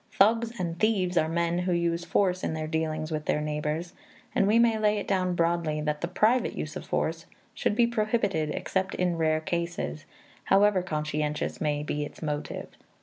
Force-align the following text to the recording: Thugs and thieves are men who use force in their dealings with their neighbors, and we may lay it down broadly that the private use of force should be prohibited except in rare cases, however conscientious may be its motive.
Thugs 0.13 0.59
and 0.59 0.79
thieves 0.79 1.15
are 1.15 1.29
men 1.29 1.59
who 1.59 1.71
use 1.73 2.05
force 2.05 2.43
in 2.43 2.55
their 2.55 2.65
dealings 2.65 3.11
with 3.11 3.25
their 3.25 3.39
neighbors, 3.39 3.93
and 4.33 4.47
we 4.47 4.57
may 4.57 4.79
lay 4.79 4.97
it 4.97 5.07
down 5.07 5.35
broadly 5.35 5.79
that 5.79 6.01
the 6.01 6.07
private 6.07 6.53
use 6.57 6.75
of 6.75 6.87
force 6.87 7.27
should 7.53 7.75
be 7.75 7.85
prohibited 7.85 8.49
except 8.49 8.95
in 8.95 9.15
rare 9.19 9.41
cases, 9.41 10.05
however 10.45 10.81
conscientious 10.81 11.61
may 11.61 11.83
be 11.83 12.03
its 12.03 12.23
motive. 12.23 12.69